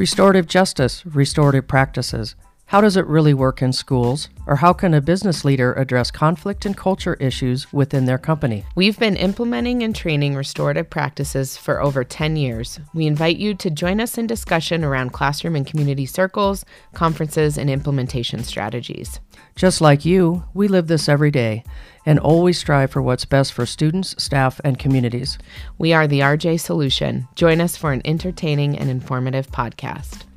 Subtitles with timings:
[0.00, 2.34] Restorative justice, restorative practices.
[2.70, 4.28] How does it really work in schools?
[4.46, 8.64] Or how can a business leader address conflict and culture issues within their company?
[8.76, 12.78] We've been implementing and training restorative practices for over 10 years.
[12.94, 16.64] We invite you to join us in discussion around classroom and community circles,
[16.94, 19.18] conferences, and implementation strategies.
[19.56, 21.64] Just like you, we live this every day
[22.06, 25.38] and always strive for what's best for students, staff, and communities.
[25.76, 27.26] We are the RJ Solution.
[27.34, 30.29] Join us for an entertaining and informative podcast.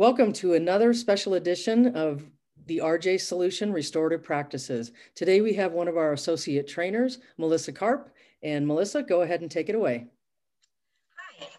[0.00, 2.24] Welcome to another special edition of
[2.64, 4.92] the RJ Solution Restorative Practices.
[5.14, 8.08] Today we have one of our associate trainers, Melissa Karp.
[8.42, 10.06] And Melissa, go ahead and take it away.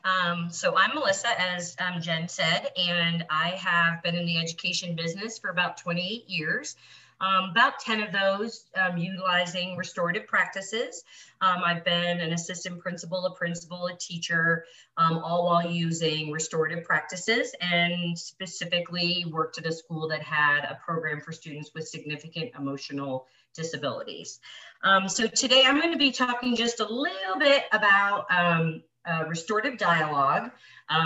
[0.04, 4.40] Hi, um, so I'm Melissa, as um, Jen said, and I have been in the
[4.40, 6.78] education business for about 28 years.
[7.22, 11.04] Um, about 10 of those um, utilizing restorative practices.
[11.40, 14.66] Um, I've been an assistant principal, a principal, a teacher,
[14.98, 20.80] um, all while using restorative practices and specifically worked at a school that had a
[20.84, 24.40] program for students with significant emotional disabilities.
[24.84, 29.78] Um, so today I'm going to be talking just a little bit about uh, restorative
[29.78, 30.50] dialogue,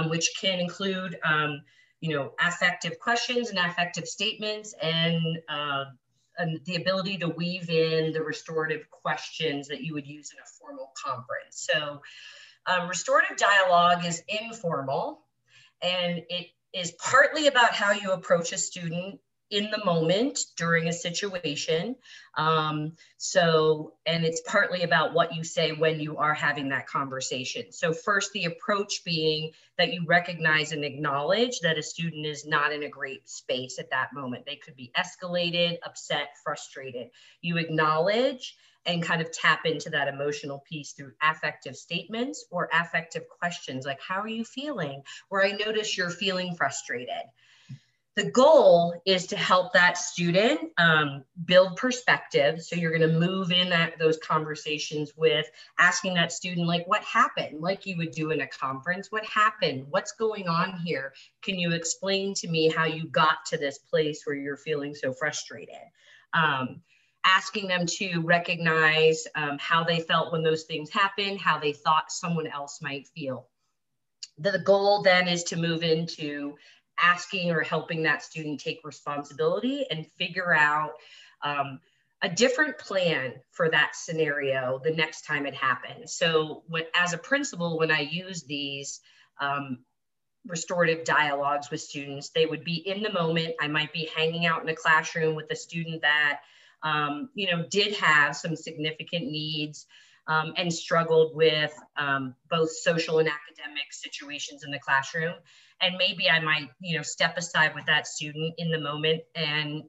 [0.07, 1.17] which can include
[2.01, 5.85] you know, affective questions and affective statements and uh,
[6.37, 10.47] and the ability to weave in the restorative questions that you would use in a
[10.59, 11.67] formal conference.
[11.71, 12.01] So
[12.67, 15.25] um, restorative dialogue is informal
[15.81, 19.19] and it is partly about how you approach a student
[19.51, 21.95] in the moment during a situation.
[22.35, 27.71] Um, so, and it's partly about what you say when you are having that conversation.
[27.71, 32.73] So, first, the approach being that you recognize and acknowledge that a student is not
[32.73, 34.45] in a great space at that moment.
[34.45, 37.09] They could be escalated, upset, frustrated.
[37.41, 38.55] You acknowledge
[38.87, 43.99] and kind of tap into that emotional piece through affective statements or affective questions like,
[44.01, 45.03] How are you feeling?
[45.29, 47.23] Where I notice you're feeling frustrated
[48.15, 52.61] the goal is to help that student um, build perspective.
[52.61, 55.45] So you're going to move in that those conversations with
[55.77, 57.59] asking that student like what happened?
[57.59, 59.85] Like you would do in a conference what happened?
[59.89, 61.13] What's going on here?
[61.41, 65.11] Can you explain to me how you got to this place where you're feeling so
[65.11, 65.75] frustrated?
[66.33, 66.81] Um,
[67.25, 72.11] asking them to recognize um, how they felt when those things happened how they thought
[72.11, 73.49] someone else might feel.
[74.37, 76.55] The goal then is to move into
[76.99, 80.93] asking or helping that student take responsibility and figure out
[81.43, 81.79] um,
[82.21, 86.13] a different plan for that scenario the next time it happens.
[86.13, 89.01] So, when, as a principal, when I use these
[89.39, 89.79] um,
[90.47, 93.55] restorative dialogues with students, they would be in the moment.
[93.59, 96.39] I might be hanging out in a classroom with a student that,
[96.83, 99.85] um, you know, did have some significant needs.
[100.27, 105.35] Um, and struggled with um, both social and academic situations in the classroom
[105.81, 109.83] and maybe i might you know step aside with that student in the moment and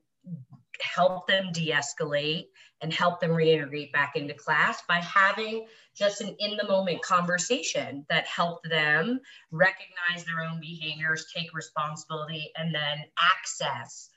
[0.80, 2.46] help them de-escalate
[2.82, 8.04] and help them reintegrate back into class by having just an in the moment conversation
[8.10, 9.18] that helped them
[9.50, 14.10] recognize their own behaviors take responsibility and then access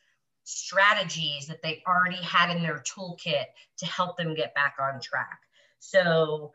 [0.44, 3.46] strategies that they already had in their toolkit
[3.78, 5.40] to help them get back on track.
[5.80, 6.52] So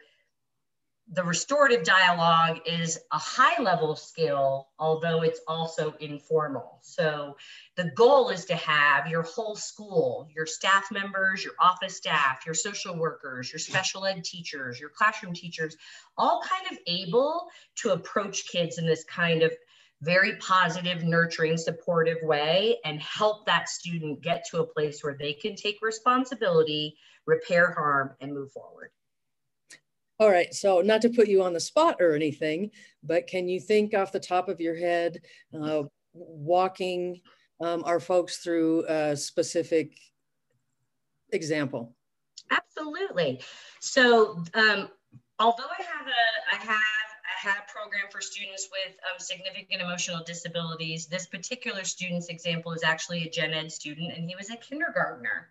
[1.12, 6.78] the restorative dialogue is a high level skill, although it's also informal.
[6.82, 7.36] So
[7.76, 12.54] the goal is to have your whole school, your staff members, your office staff, your
[12.54, 15.76] social workers, your special ed teachers, your classroom teachers,
[16.16, 19.52] all kind of able to approach kids in this kind of
[20.00, 25.34] very positive, nurturing, supportive way and help that student get to a place where they
[25.34, 28.90] can take responsibility, repair harm, and move forward.
[30.20, 32.70] All right, so not to put you on the spot or anything,
[33.02, 35.18] but can you think off the top of your head,
[35.52, 35.82] uh,
[36.12, 37.20] walking
[37.60, 39.92] um, our folks through a specific
[41.32, 41.96] example?
[42.50, 43.40] Absolutely.
[43.80, 44.88] So, um,
[45.40, 47.03] although I have a, I have
[47.44, 51.06] had a program for students with um, significant emotional disabilities.
[51.06, 55.48] This particular student's example is actually a gen ed student, and he was a kindergartner.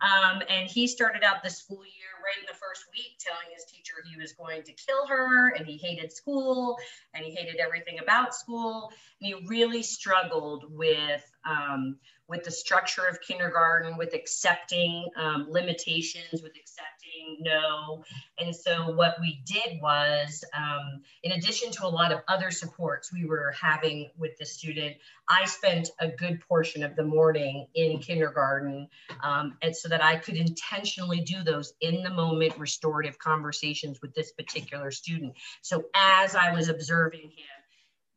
[0.00, 3.64] Um, and he started out the school year right in the first week telling his
[3.64, 6.76] teacher he was going to kill her, and he hated school,
[7.12, 8.92] and he hated everything about school.
[9.20, 11.96] And he really struggled with um,
[12.28, 17.01] with the structure of kindergarten, with accepting um, limitations, with accepting
[17.40, 18.04] no.
[18.38, 23.12] And so what we did was, um, in addition to a lot of other supports
[23.12, 24.96] we were having with the student,
[25.28, 28.88] I spent a good portion of the morning in kindergarten,
[29.22, 34.14] um, and so that I could intentionally do those in the moment restorative conversations with
[34.14, 35.34] this particular student.
[35.62, 37.62] So as I was observing him,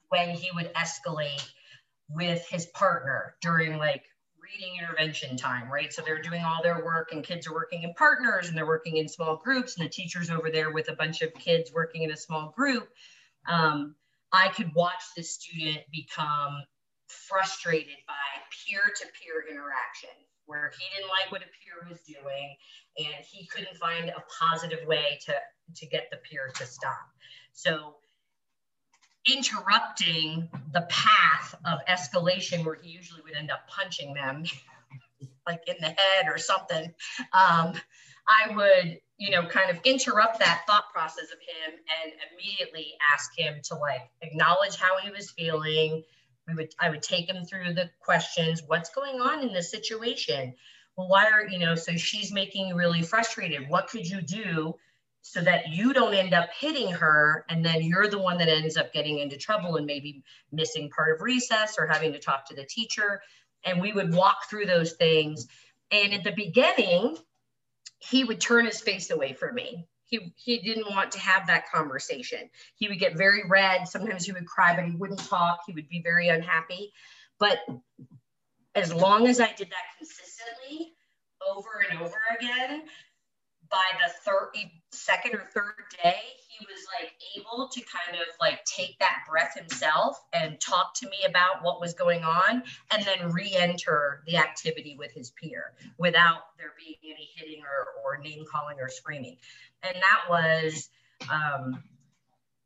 [0.10, 1.48] when he would escalate
[2.10, 4.04] with his partner during like
[4.80, 5.94] intervention time, right?
[5.94, 8.98] So they're doing all their work and kids are working in partners and they're working
[8.98, 12.12] in small groups and the teacher's over there with a bunch of kids working in
[12.12, 12.90] a small group.
[13.48, 13.96] Um,
[14.32, 16.64] I could watch the student become
[17.08, 18.14] frustrated by
[18.66, 20.10] peer-to-peer interaction
[20.46, 22.56] where he didn't like what a peer was doing
[22.98, 25.34] and he couldn't find a positive way to,
[25.76, 27.10] to get the peer to stop.
[27.54, 27.96] So
[29.26, 34.44] interrupting the path of escalation where he usually would end up punching them
[35.48, 36.94] like in the head or something.
[37.34, 37.74] Um,
[38.28, 43.30] i would you know kind of interrupt that thought process of him and immediately ask
[43.38, 46.04] him to like acknowledge how he was feeling.
[46.48, 48.62] We would i would take him through the questions.
[48.66, 50.56] What's going on in this situation?
[50.96, 53.70] Well why are you know so she's making you really frustrated.
[53.70, 54.76] What could you do
[55.28, 58.78] so that you don't end up hitting her and then you're the one that ends
[58.78, 62.54] up getting into trouble and maybe missing part of recess or having to talk to
[62.56, 63.20] the teacher.
[63.64, 65.48] And we would walk through those things.
[65.90, 67.18] And at the beginning
[67.98, 69.88] he would turn his face away from me.
[70.04, 72.48] He, he didn't want to have that conversation.
[72.76, 73.88] He would get very red.
[73.88, 75.62] Sometimes he would cry but he wouldn't talk.
[75.66, 76.94] He would be very unhappy.
[77.40, 77.58] But
[78.76, 80.94] as long as i did that consistently
[81.50, 82.84] over and over again
[83.70, 85.74] by the third second or third
[86.04, 86.20] day
[86.58, 91.10] he was like able to kind of like take that breath himself and talk to
[91.10, 96.44] me about what was going on and then re-enter the activity with his peer without
[96.58, 99.38] there being any hitting or, or name calling or screaming.
[99.84, 100.90] And that was
[101.30, 101.84] um,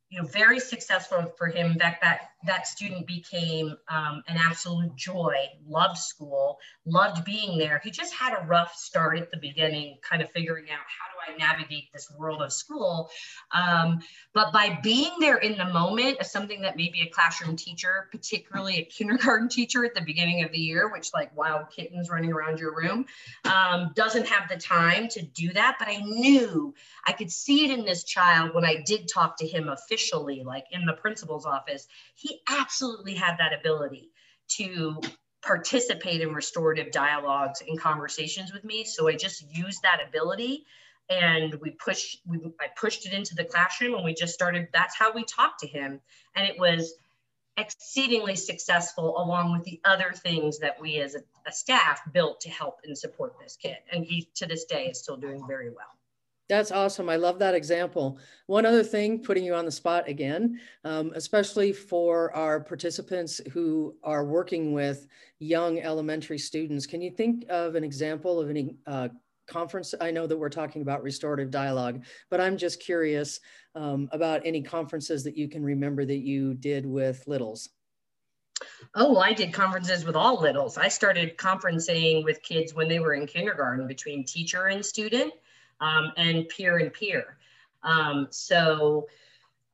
[0.10, 1.78] you know, very successful for him.
[1.80, 5.36] That that that student became um, an absolute joy.
[5.68, 7.80] Loved school, loved being there.
[7.84, 11.34] He just had a rough start at the beginning, kind of figuring out how do
[11.34, 13.10] I navigate this world of school.
[13.52, 14.00] Um,
[14.34, 18.78] but by being there in the moment, as something that maybe a classroom teacher, particularly
[18.78, 22.58] a kindergarten teacher at the beginning of the year, which like wild kittens running around
[22.58, 23.06] your room,
[23.46, 25.76] um, doesn't have the time to do that.
[25.78, 26.74] But I knew
[27.06, 29.99] I could see it in this child when I did talk to him officially,
[30.46, 31.88] like in the principal's office.
[32.16, 34.10] He absolutely had that ability
[34.58, 35.02] to
[35.42, 38.84] participate in restorative dialogues and conversations with me.
[38.84, 40.66] So I just used that ability
[41.10, 44.96] and we pushed we, I pushed it into the classroom and we just started that's
[44.96, 46.00] how we talked to him
[46.36, 46.94] and it was
[47.58, 52.50] exceedingly successful along with the other things that we as a, a staff built to
[52.50, 55.99] help and support this kid and he to this day is still doing very well
[56.50, 57.10] that's awesome.
[57.10, 58.18] I love that example.
[58.48, 63.96] One other thing, putting you on the spot again, um, especially for our participants who
[64.04, 65.08] are working with
[65.38, 69.10] young elementary students, can you think of an example of any uh,
[69.48, 69.94] conference?
[70.02, 73.40] I know that we're talking about restorative dialogue, but I'm just curious
[73.76, 77.70] um, about any conferences that you can remember that you did with littles.
[78.96, 80.80] Oh, I did conferences with all littles.
[80.80, 85.32] I started conferencing with kids when they were in kindergarten between teacher and student
[85.82, 87.38] um, and peer and peer.
[87.84, 89.08] Um, so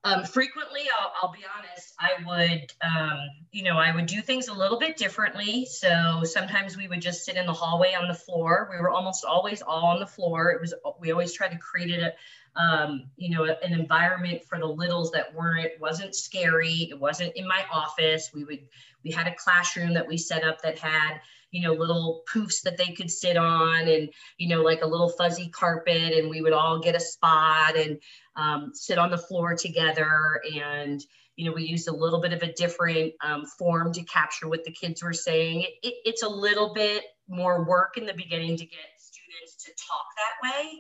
[0.06, 3.18] um, frequently, I'll, I'll, be honest, I would, um,
[3.52, 5.66] you know, I would do things a little bit differently.
[5.66, 8.70] So sometimes we would just sit in the hallway on the floor.
[8.72, 10.52] We were almost always all on the floor.
[10.52, 12.14] It was, we always tried to create a,
[12.56, 16.88] um, you know, an environment for the littles that weren't, wasn't scary.
[16.92, 18.30] It wasn't in my office.
[18.32, 18.60] We would,
[19.04, 21.20] we had a classroom that we set up that had,
[21.56, 25.08] you know, little poofs that they could sit on and, you know, like a little
[25.08, 27.98] fuzzy carpet and we would all get a spot and
[28.36, 30.42] um, sit on the floor together.
[30.54, 31.02] And,
[31.38, 34.66] you know, we used a little bit of a different um, form to capture what
[34.66, 35.62] the kids were saying.
[35.62, 39.72] It, it, it's a little bit more work in the beginning to get students to
[39.88, 40.72] talk that way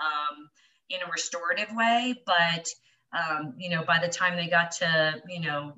[0.00, 0.48] um,
[0.88, 2.14] in a restorative way.
[2.24, 2.68] But,
[3.12, 5.74] um, you know, by the time they got to, you know,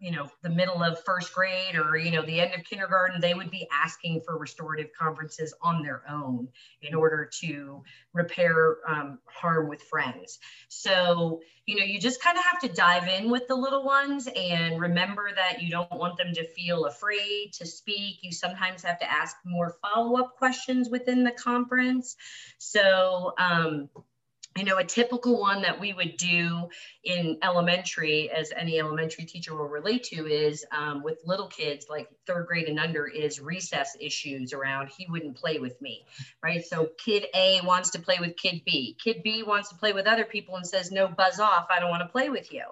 [0.00, 3.34] you know the middle of first grade or you know the end of kindergarten they
[3.34, 6.48] would be asking for restorative conferences on their own
[6.82, 7.82] in order to
[8.14, 10.38] repair um, harm with friends.
[10.68, 14.26] So you know you just kind of have to dive in with the little ones
[14.34, 18.18] and remember that you don't want them to feel afraid to speak.
[18.22, 22.16] You sometimes have to ask more follow-up questions within the conference.
[22.58, 23.90] So um,
[24.56, 26.68] you know, a typical one that we would do
[27.04, 32.08] in elementary, as any elementary teacher will relate to, is um, with little kids, like
[32.26, 36.04] third grade and under, is recess issues around he wouldn't play with me,
[36.42, 36.64] right?
[36.64, 38.96] So kid A wants to play with kid B.
[39.02, 41.90] Kid B wants to play with other people and says, no, buzz off, I don't
[41.90, 42.64] want to play with you.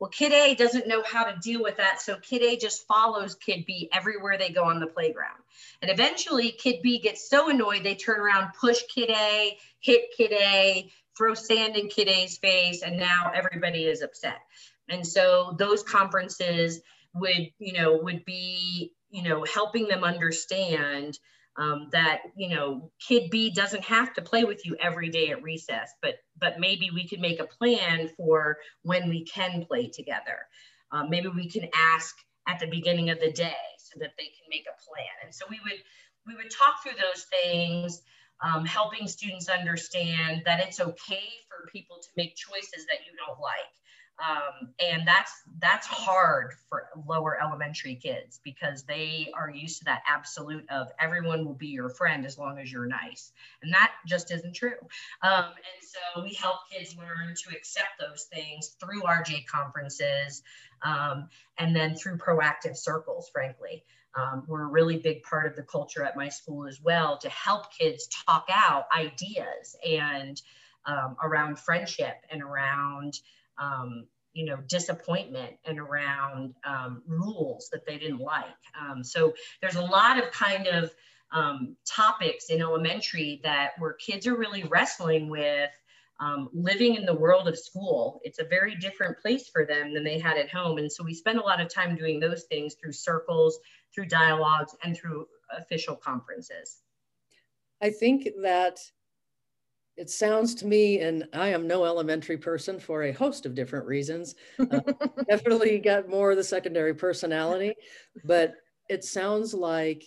[0.00, 2.00] Well, kid A doesn't know how to deal with that.
[2.00, 5.38] So kid A just follows kid B everywhere they go on the playground.
[5.82, 10.32] And eventually, kid B gets so annoyed, they turn around, push kid A, hit kid
[10.32, 14.38] A, throw sand in Kid A's face, and now everybody is upset.
[14.88, 16.80] And so those conferences
[17.14, 21.18] would, you know, would be, you know, helping them understand
[21.56, 25.42] um, that you know kid b doesn't have to play with you every day at
[25.42, 30.38] recess but but maybe we could make a plan for when we can play together
[30.92, 32.16] um, maybe we can ask
[32.48, 35.44] at the beginning of the day so that they can make a plan and so
[35.50, 35.80] we would
[36.26, 38.02] we would talk through those things
[38.42, 43.40] um, helping students understand that it's okay for people to make choices that you don't
[43.40, 43.70] like.
[44.20, 50.02] Um, and that's that's hard for lower elementary kids because they are used to that
[50.06, 53.32] absolute of everyone will be your friend as long as you're nice.
[53.62, 54.76] And that just isn't true.
[55.22, 60.42] Um, and so we help kids learn to accept those things through rj conferences
[60.82, 61.28] um,
[61.58, 63.82] and then through proactive circles frankly
[64.14, 67.28] um, we're a really big part of the culture at my school as well to
[67.28, 70.40] help kids talk out ideas and
[70.86, 73.18] um, around friendship and around
[73.58, 78.44] um, you know disappointment and around um, rules that they didn't like
[78.80, 80.90] um, so there's a lot of kind of
[81.32, 85.70] um, topics in elementary that where kids are really wrestling with
[86.20, 88.20] um, living in the world of school.
[88.24, 90.78] It's a very different place for them than they had at home.
[90.78, 93.58] And so we spend a lot of time doing those things through circles,
[93.94, 96.82] through dialogues, and through official conferences.
[97.82, 98.78] I think that
[99.96, 103.86] it sounds to me, and I am no elementary person for a host of different
[103.86, 104.34] reasons.
[104.58, 104.80] Uh,
[105.28, 107.74] definitely got more of the secondary personality,
[108.24, 108.54] but
[108.88, 110.04] it sounds like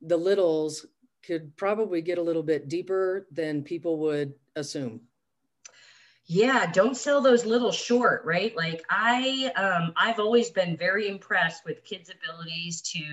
[0.00, 0.86] the littles
[1.26, 5.00] could probably get a little bit deeper than people would assume
[6.26, 11.64] yeah don't sell those little short right like i um, i've always been very impressed
[11.64, 13.04] with kids abilities to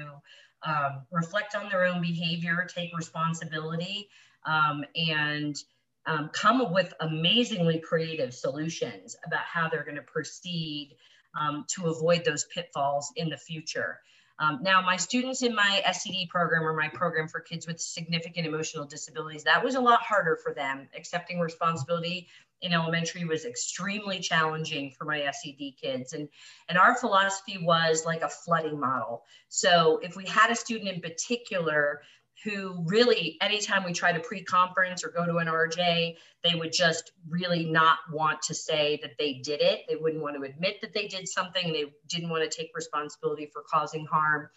[0.63, 4.07] um, reflect on their own behavior take responsibility
[4.45, 5.63] um, and
[6.05, 10.95] um, come up with amazingly creative solutions about how they're going to proceed
[11.39, 13.99] um, to avoid those pitfalls in the future
[14.41, 18.47] um, now, my students in my SED program or my program for kids with significant
[18.47, 20.89] emotional disabilities, that was a lot harder for them.
[20.97, 22.27] Accepting responsibility
[22.61, 26.13] in elementary was extremely challenging for my SED kids.
[26.13, 26.29] And,
[26.69, 29.23] and our philosophy was like a flooding model.
[29.49, 32.01] So if we had a student in particular
[32.43, 37.11] who really, anytime we tried to pre-conference or go to an RJ, they would just
[37.29, 39.81] really not want to say that they did it.
[39.87, 41.71] They wouldn't want to admit that they did something.
[41.71, 44.49] They didn't want to take responsibility for causing harm.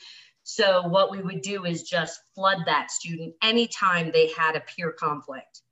[0.45, 4.93] So what we would do is just flood that student anytime they had a peer
[4.93, 5.63] conflict,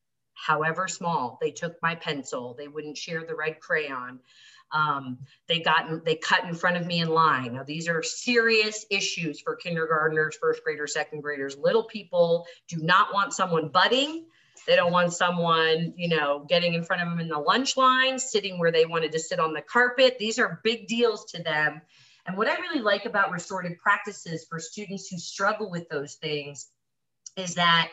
[0.44, 1.38] however small.
[1.40, 4.20] They took my pencil, they wouldn't share the red crayon.
[4.72, 5.18] Um,
[5.48, 7.54] they got they cut in front of me in line.
[7.54, 11.56] Now these are serious issues for kindergartners, first graders, second graders.
[11.56, 14.26] Little people do not want someone butting.
[14.66, 18.18] They don't want someone, you know, getting in front of them in the lunch line,
[18.18, 20.16] sitting where they wanted to sit on the carpet.
[20.18, 21.82] These are big deals to them.
[22.26, 26.68] And what I really like about restorative practices for students who struggle with those things
[27.36, 27.90] is that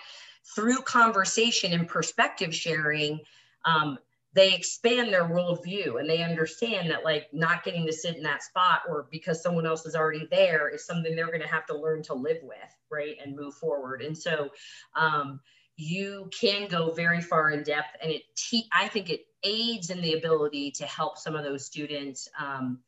[0.55, 3.19] through conversation and perspective sharing,
[3.65, 3.97] um,
[4.33, 8.43] they expand their worldview and they understand that like not getting to sit in that
[8.43, 11.77] spot or because someone else is already there is something they're going to have to
[11.77, 12.57] learn to live with
[12.91, 14.01] right and move forward.
[14.01, 14.49] And so
[14.95, 15.39] um,
[15.79, 20.01] you can go very far in depth and it te- i think it aids in
[20.01, 22.79] the ability to help some of those students um,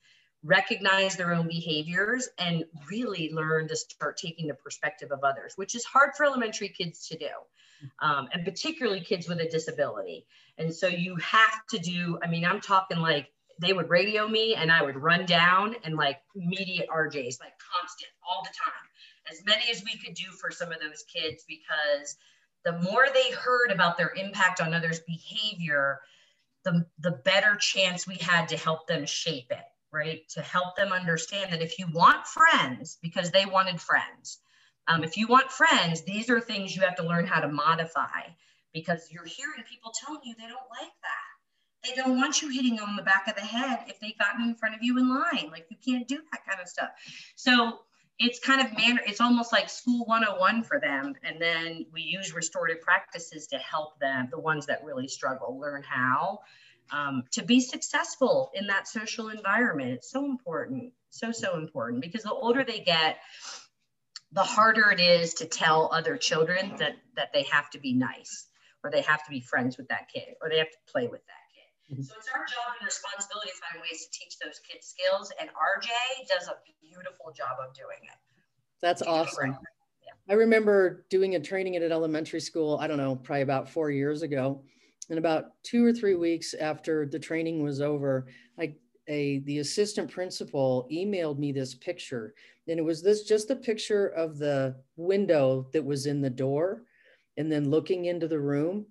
[0.43, 5.75] recognize their own behaviors and really learn to start taking the perspective of others which
[5.75, 7.27] is hard for elementary kids to do
[7.99, 10.25] um, and particularly kids with a disability.
[10.57, 14.55] And so you have to do, I mean, I'm talking like they would radio me
[14.55, 19.43] and I would run down and like immediate RJs, like constant all the time, as
[19.45, 22.17] many as we could do for some of those kids because
[22.63, 25.99] the more they heard about their impact on others' behavior,
[26.63, 30.27] the, the better chance we had to help them shape it, right?
[30.29, 34.39] To help them understand that if you want friends, because they wanted friends,
[34.87, 38.21] um, if you want friends, these are things you have to learn how to modify
[38.73, 41.87] because you're hearing people telling you they don't like that.
[41.87, 44.49] They don't want you hitting them on the back of the head if they've gotten
[44.49, 45.49] in front of you in line.
[45.51, 46.89] Like you can't do that kind of stuff.
[47.35, 47.79] So
[48.19, 52.35] it's kind of manner it's almost like school 101 for them and then we use
[52.35, 56.39] restorative practices to help them the ones that really struggle learn how
[56.91, 62.23] um, to be successful in that social environment it's so important so so important because
[62.23, 63.17] the older they get
[64.33, 68.47] the harder it is to tell other children that that they have to be nice
[68.83, 71.25] or they have to be friends with that kid or they have to play with
[71.27, 71.41] that
[71.91, 72.03] Mm-hmm.
[72.03, 75.31] So it's our job and responsibility to find ways to teach those kids skills.
[75.39, 75.91] And RJ
[76.27, 78.17] does a beautiful job of doing it.
[78.81, 79.57] That's awesome.
[80.01, 80.13] Yeah.
[80.29, 83.91] I remember doing a training at an elementary school, I don't know, probably about four
[83.91, 84.63] years ago.
[85.11, 88.27] And about two or three weeks after the training was over,
[88.57, 88.75] I
[89.09, 92.33] a the assistant principal emailed me this picture.
[92.67, 96.83] And it was this just a picture of the window that was in the door
[97.35, 98.85] and then looking into the room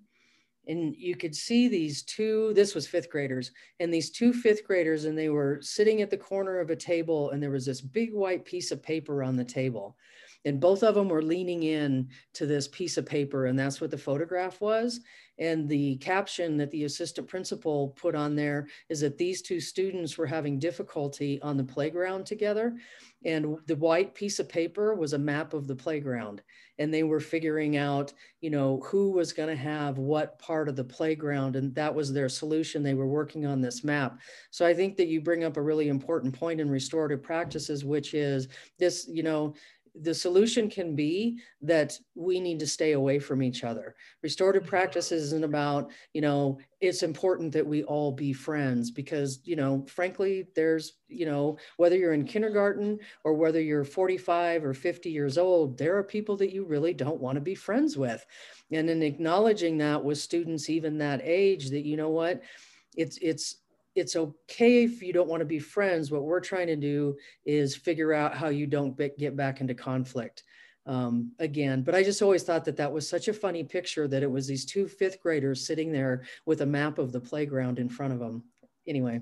[0.67, 5.05] and you could see these two this was fifth graders and these two fifth graders
[5.05, 8.13] and they were sitting at the corner of a table and there was this big
[8.13, 9.95] white piece of paper on the table
[10.45, 13.91] and both of them were leaning in to this piece of paper and that's what
[13.91, 15.01] the photograph was.
[15.39, 20.17] And the caption that the assistant principal put on there is that these two students
[20.17, 22.75] were having difficulty on the playground together
[23.23, 26.41] and the white piece of paper was a map of the playground
[26.79, 30.75] and they were figuring out you know who was going to have what part of
[30.75, 32.81] the playground and that was their solution.
[32.81, 34.19] They were working on this map.
[34.49, 38.13] So i think that you bring up a really important point in restorative practices which
[38.13, 38.47] is
[38.79, 39.53] this you know
[39.93, 43.95] the solution can be that we need to stay away from each other.
[44.23, 44.69] Restorative mm-hmm.
[44.69, 49.85] practice isn't about, you know, it's important that we all be friends because, you know,
[49.87, 55.37] frankly, there's, you know, whether you're in kindergarten or whether you're 45 or 50 years
[55.37, 58.25] old, there are people that you really don't want to be friends with.
[58.71, 62.41] And in acknowledging that with students even that age, that, you know what,
[62.95, 63.60] it's, it's,
[63.95, 66.11] it's okay if you don't want to be friends.
[66.11, 70.43] What we're trying to do is figure out how you don't get back into conflict
[70.85, 71.83] um, again.
[71.83, 74.47] But I just always thought that that was such a funny picture that it was
[74.47, 78.19] these two fifth graders sitting there with a map of the playground in front of
[78.19, 78.43] them.
[78.87, 79.21] Anyway.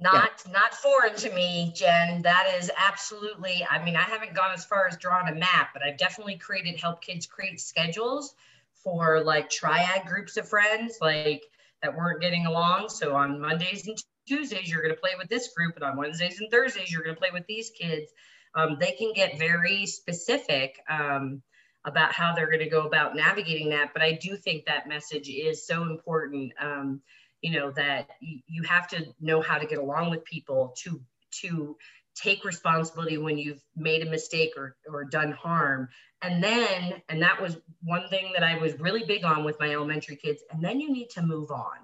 [0.00, 0.52] Not yeah.
[0.52, 2.20] not foreign to me, Jen.
[2.22, 3.64] That is absolutely.
[3.70, 6.80] I mean, I haven't gone as far as drawing a map, but I've definitely created
[6.80, 8.34] help kids create schedules
[8.82, 11.44] for like triad groups of friends, like
[11.84, 12.88] that weren't getting along.
[12.88, 16.40] So on Mondays and Tuesdays, you're going to play with this group, and on Wednesdays
[16.40, 18.10] and Thursdays, you're going to play with these kids.
[18.54, 21.42] Um, they can get very specific um,
[21.84, 23.92] about how they're going to go about navigating that.
[23.92, 26.52] But I do think that message is so important.
[26.58, 27.02] Um,
[27.42, 31.00] you know that you, you have to know how to get along with people to
[31.42, 31.76] to
[32.14, 35.88] take responsibility when you've made a mistake or, or done harm.
[36.22, 39.70] And then, and that was one thing that I was really big on with my
[39.70, 40.42] elementary kids.
[40.50, 41.76] And then you need to move on,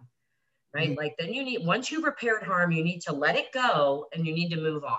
[0.72, 0.90] right?
[0.90, 0.98] Mm-hmm.
[0.98, 4.26] Like, then you need, once you've repaired harm, you need to let it go and
[4.26, 4.98] you need to move on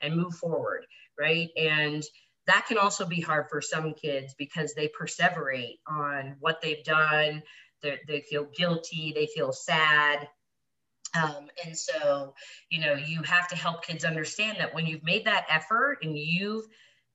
[0.00, 0.86] and move forward,
[1.18, 1.50] right?
[1.56, 2.02] And
[2.46, 7.42] that can also be hard for some kids because they perseverate on what they've done.
[7.82, 10.28] They're, they feel guilty, they feel sad,
[11.14, 12.34] um, and so,
[12.70, 16.16] you know, you have to help kids understand that when you've made that effort and
[16.16, 16.64] you've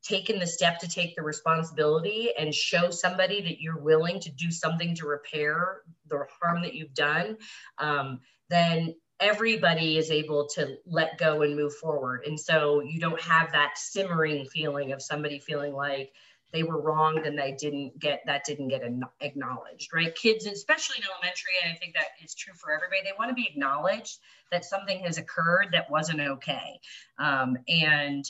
[0.03, 4.51] taken the step to take the responsibility and show somebody that you're willing to do
[4.51, 7.37] something to repair the harm that you've done,
[7.77, 12.25] um, then everybody is able to let go and move forward.
[12.25, 16.11] And so you don't have that simmering feeling of somebody feeling like,
[16.53, 18.83] they were wronged and they didn't get that didn't get
[19.19, 20.15] acknowledged right?
[20.15, 23.35] Kids especially in elementary and i think that is true for everybody they want to
[23.35, 24.19] be acknowledged
[24.51, 26.79] that something has occurred that wasn't okay.
[27.17, 28.23] Um, and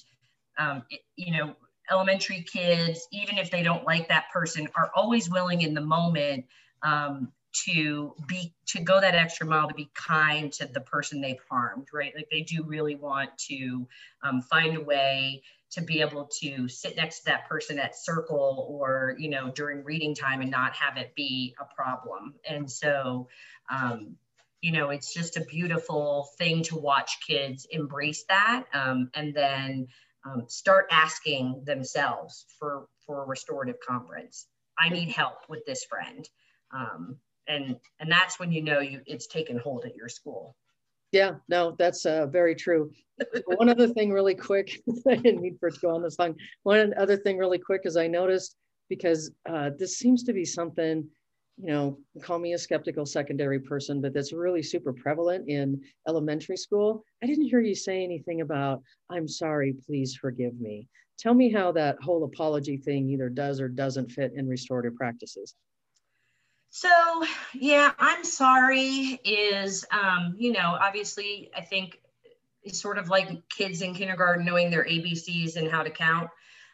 [0.58, 1.56] um, it, you know
[1.92, 6.46] elementary kids even if they don't like that person are always willing in the moment
[6.82, 11.42] um, to be to go that extra mile to be kind to the person they've
[11.50, 12.14] harmed right?
[12.16, 13.88] Like they do really want to
[14.24, 18.68] um, find a way to be able to sit next to that person at circle
[18.70, 22.36] or you know during reading time and not have it be a problem.
[22.48, 23.28] And so
[23.70, 24.16] um,
[24.62, 29.88] you know it's just a beautiful thing to watch kids embrace that um, and then
[30.26, 36.28] um, start asking themselves for for a restorative conference i need help with this friend.
[36.72, 40.56] Um, and and that's when you know you it's taken hold at your school
[41.14, 42.92] yeah, no, that's uh, very true.
[43.46, 46.36] One other thing, really quick, I didn't mean for it to go on this long.
[46.64, 48.56] One other thing, really quick, is I noticed
[48.90, 51.08] because uh, this seems to be something,
[51.58, 56.58] you know, call me a skeptical secondary person, but that's really super prevalent in elementary
[56.58, 57.04] school.
[57.24, 60.88] I didn't hear you say anything about, I'm sorry, please forgive me.
[61.20, 65.54] Tell me how that whole apology thing either does or doesn't fit in restorative practices.
[66.76, 66.90] So,
[67.54, 72.00] yeah, I'm sorry is, um, you know, obviously, I think
[72.64, 76.32] it's sort of like kids in kindergarten knowing their ABCs and how to count.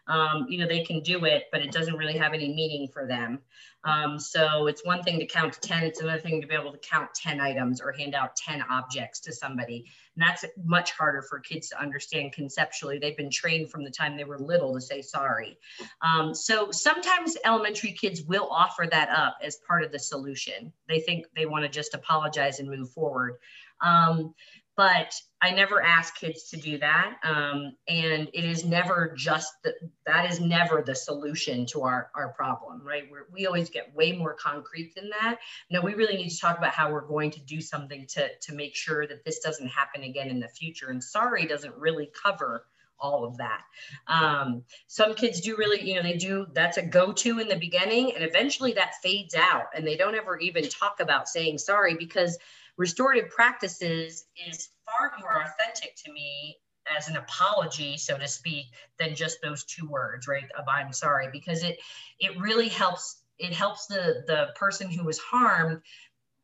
[0.09, 3.05] Um, you know, they can do it, but it doesn't really have any meaning for
[3.05, 3.39] them.
[3.85, 6.73] Um, so it's one thing to count to 10, it's another thing to be able
[6.73, 9.85] to count 10 items or hand out 10 objects to somebody.
[10.15, 12.97] And that's much harder for kids to understand conceptually.
[12.97, 15.57] They've been trained from the time they were little to say sorry.
[16.01, 20.73] Um, so sometimes elementary kids will offer that up as part of the solution.
[20.89, 23.35] They think they want to just apologize and move forward.
[23.81, 24.33] Um,
[24.79, 27.17] but I never ask kids to do that.
[27.25, 29.73] Um, and it is never just the,
[30.05, 33.03] that is never the solution to our, our problem, right?
[33.11, 35.39] We're, we always get way more concrete than that.
[35.69, 38.55] No, we really need to talk about how we're going to do something to, to
[38.55, 40.91] make sure that this doesn't happen again in the future.
[40.91, 42.63] And sorry doesn't really cover
[43.01, 43.63] all of that.
[44.07, 48.13] Um, some kids do really, you know, they do, that's a go-to in the beginning
[48.15, 52.37] and eventually that fades out and they don't ever even talk about saying sorry because
[52.79, 56.57] restorative practices is far more authentic to me
[56.97, 60.49] as an apology, so to speak, than just those two words, right?
[60.57, 61.77] Of I'm sorry, because it
[62.19, 65.81] it really helps it helps the the person who was harmed.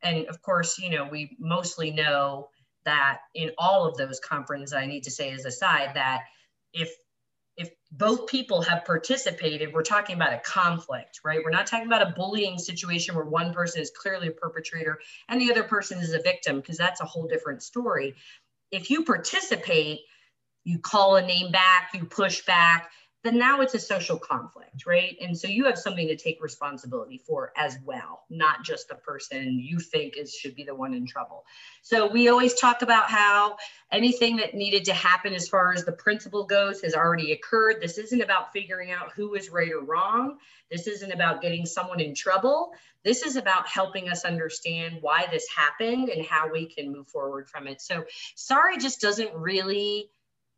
[0.02, 2.50] And of course, you know, we mostly know
[2.84, 6.20] that in all of those conferences, I need to say as a side that
[6.72, 6.94] if
[7.56, 11.40] if both people have participated, we're talking about a conflict, right?
[11.42, 15.40] We're not talking about a bullying situation where one person is clearly a perpetrator and
[15.40, 18.14] the other person is a victim, because that's a whole different story.
[18.70, 20.00] If you participate,
[20.64, 22.90] you call a name back, you push back,
[23.26, 25.16] then now it's a social conflict, right?
[25.20, 29.58] And so you have something to take responsibility for as well, not just the person
[29.58, 31.44] you think is should be the one in trouble.
[31.82, 33.56] So we always talk about how
[33.90, 37.80] anything that needed to happen as far as the principal goes has already occurred.
[37.80, 40.38] This isn't about figuring out who is right or wrong.
[40.70, 42.72] This isn't about getting someone in trouble.
[43.02, 47.48] This is about helping us understand why this happened and how we can move forward
[47.48, 47.80] from it.
[47.80, 50.10] So sorry just doesn't really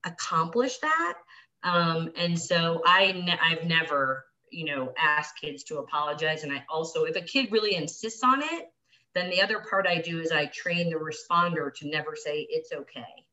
[0.04, 1.14] accomplish that
[1.62, 6.42] um, and so I ne- I've never, you know, asked kids to apologize.
[6.44, 8.72] And I also, if a kid really insists on it,
[9.14, 12.72] then the other part I do is I train the responder to never say it's
[12.72, 13.24] okay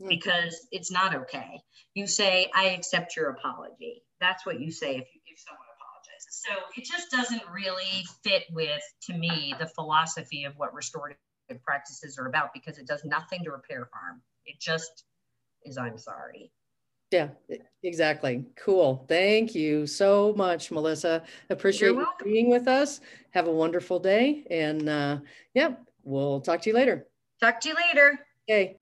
[0.00, 0.08] mm.
[0.08, 1.60] because it's not okay.
[1.94, 4.02] You say, I accept your apology.
[4.20, 6.44] That's what you say if, you, if someone apologizes.
[6.44, 11.18] So it just doesn't really fit with, to me, the philosophy of what restorative
[11.64, 14.22] practices are about because it does nothing to repair harm.
[14.46, 15.04] It just
[15.64, 16.50] is, I'm sorry.
[17.10, 17.28] Yeah,
[17.82, 18.44] exactly.
[18.56, 19.04] Cool.
[19.08, 21.24] Thank you so much, Melissa.
[21.48, 23.00] Appreciate you being with us.
[23.30, 24.46] Have a wonderful day.
[24.50, 25.18] And uh,
[25.54, 27.08] yeah, we'll talk to you later.
[27.40, 28.20] Talk to you later.
[28.48, 28.76] Okay.